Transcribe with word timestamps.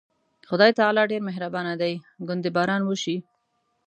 خدای 0.49 0.71
تعالی 0.79 1.03
ډېر 1.11 1.21
مهربانه 1.29 1.73
دی، 1.81 1.93
ګوندې 2.27 2.49
باران 2.55 2.81
وشي. 2.85 3.17